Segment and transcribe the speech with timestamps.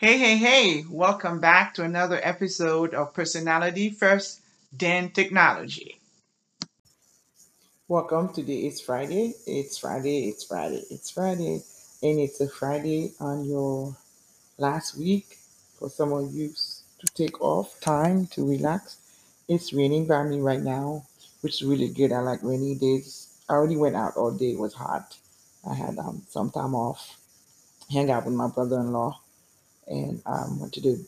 [0.00, 4.40] Hey, hey, hey, welcome back to another episode of Personality First,
[4.72, 6.00] then Technology.
[7.86, 8.32] Welcome.
[8.32, 9.34] Today is Friday.
[9.46, 11.62] It's Friday, it's Friday, it's Friday.
[12.02, 13.94] And it's a Friday on your
[14.56, 15.36] last week
[15.78, 16.54] for some of you
[17.00, 18.96] to take off time to relax.
[19.48, 21.04] It's raining by me right now,
[21.42, 22.10] which is really good.
[22.10, 23.36] I like rainy days.
[23.50, 25.14] I already went out all day, it was hot.
[25.68, 27.18] I had um, some time off,
[27.92, 29.20] hang out with my brother in law
[29.86, 31.04] and I went to the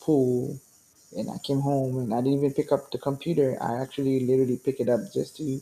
[0.00, 0.58] pool
[1.16, 3.56] and I came home and I didn't even pick up the computer.
[3.60, 5.60] I actually literally pick it up just to,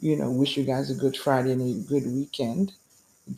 [0.00, 2.72] you know, wish you guys a good Friday and a good weekend.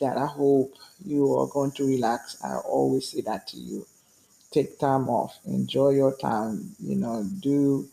[0.00, 2.42] That I hope you are going to relax.
[2.42, 3.86] I always say that to you.
[4.50, 7.88] Take time off, enjoy your time, you know, do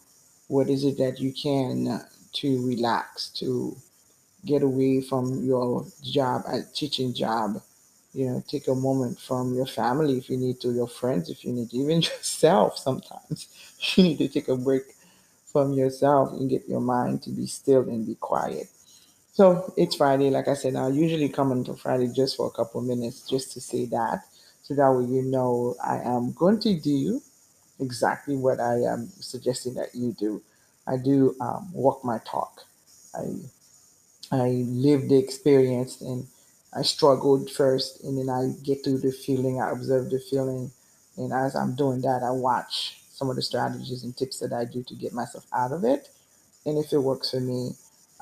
[0.47, 2.01] what is it that you can
[2.33, 3.75] to relax, to
[4.45, 7.61] get away from your job, a teaching job,
[8.13, 11.45] you know take a moment from your family if you need to your friends if
[11.45, 13.47] you need to even yourself sometimes.
[13.95, 14.83] You need to take a break
[15.51, 18.67] from yourself and get your mind to be still and be quiet.
[19.33, 22.81] So it's friday like i said i usually come on friday just for a couple
[22.81, 24.23] minutes just to say that
[24.63, 27.21] so that way you know i am going to do
[27.79, 30.41] exactly what i am suggesting that you do.
[30.87, 32.63] I do um, walk my talk.
[33.15, 33.23] I
[34.31, 34.47] i
[34.85, 36.27] live the experience and
[36.73, 39.61] I struggled first, and then I get through the feeling.
[39.61, 40.71] I observe the feeling,
[41.17, 44.65] and as I'm doing that, I watch some of the strategies and tips that I
[44.65, 46.09] do to get myself out of it.
[46.65, 47.71] And if it works for me,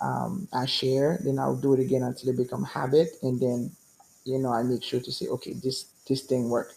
[0.01, 1.19] um, I share.
[1.23, 3.71] Then I'll do it again until it become habit, and then,
[4.25, 6.75] you know, I make sure to say, okay, this this thing worked.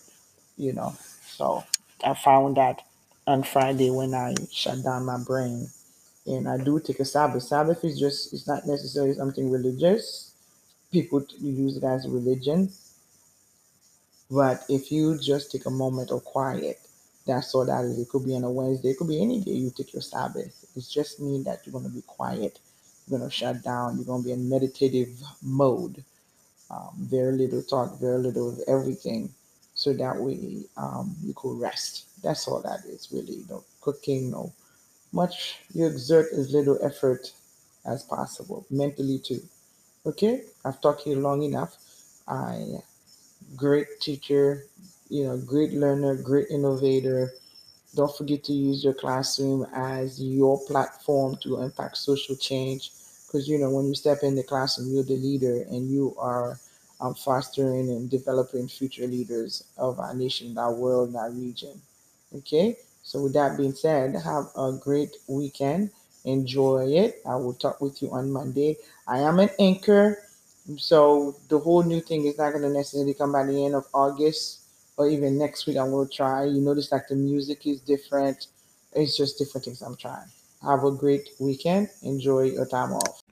[0.56, 0.94] You know,
[1.26, 1.64] so
[2.04, 2.82] I found that
[3.26, 5.68] on Friday when I shut down my brain,
[6.26, 7.44] and I do take a Sabbath.
[7.44, 10.31] Sabbath is just it's not necessarily something religious
[10.92, 12.70] people use it as religion.
[14.30, 16.78] But if you just take a moment of quiet,
[17.26, 17.98] that's all that is.
[17.98, 20.64] It could be on a Wednesday, it could be any day you take your Sabbath.
[20.76, 22.58] It's just mean that you're going to be quiet.
[23.06, 23.96] You're going to shut down.
[23.96, 26.04] You're going to be in meditative mode.
[26.70, 29.30] Um, very little talk, very little of everything.
[29.74, 32.06] So that way um, you could rest.
[32.22, 33.44] That's all that is really.
[33.50, 34.52] No cooking, no
[35.12, 35.58] much.
[35.74, 37.32] You exert as little effort
[37.84, 39.42] as possible, mentally too.
[40.04, 41.76] Okay, I've talked here long enough.
[42.26, 42.82] I
[43.56, 44.66] great teacher,
[45.08, 47.32] you know, great learner, great innovator.
[47.94, 52.90] Don't forget to use your classroom as your platform to impact social change.
[53.26, 56.58] Because you know, when you step in the classroom, you're the leader, and you are
[57.00, 61.80] um, fostering and developing future leaders of our nation, our world, our region.
[62.34, 65.90] Okay, so with that being said, have a great weekend.
[66.24, 67.20] Enjoy it.
[67.26, 68.76] I will talk with you on Monday.
[69.06, 70.18] I am an anchor,
[70.76, 73.86] so the whole new thing is not going to necessarily come by the end of
[73.92, 74.60] August
[74.96, 75.76] or even next week.
[75.76, 76.44] I will try.
[76.44, 78.46] You notice like the music is different.
[78.92, 80.28] It's just different things I'm trying.
[80.62, 81.88] Have a great weekend.
[82.02, 83.22] Enjoy your time off.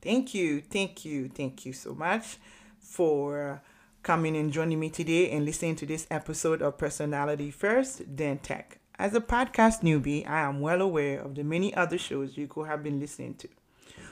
[0.00, 2.38] Thank you, thank you, thank you so much
[2.78, 3.60] for
[4.04, 8.78] coming and joining me today and listening to this episode of Personality First, then Tech.
[8.98, 12.66] As a podcast newbie, I am well aware of the many other shows you could
[12.66, 13.48] have been listening to.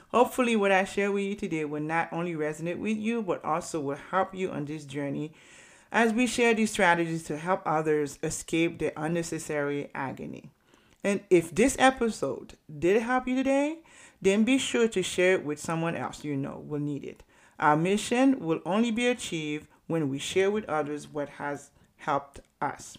[0.08, 3.80] Hopefully, what I share with you today will not only resonate with you, but also
[3.80, 5.32] will help you on this journey
[5.90, 10.50] as we share these strategies to help others escape the unnecessary agony.
[11.02, 13.78] And if this episode did help you today,
[14.20, 17.22] then be sure to share it with someone else you know will need it.
[17.58, 22.98] Our mission will only be achieved when we share with others what has helped us.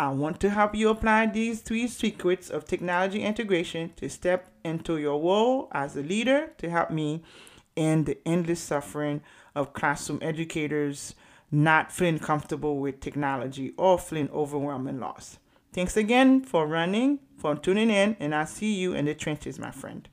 [0.00, 4.96] I want to help you apply these three secrets of technology integration to step into
[4.96, 7.22] your role as a leader to help me
[7.76, 9.20] end the endless suffering
[9.54, 11.14] of classroom educators
[11.50, 15.38] not feeling comfortable with technology or feeling overwhelmed and lost.
[15.74, 19.70] Thanks again for running, for tuning in, and I'll see you in the trenches, my
[19.70, 20.08] friend.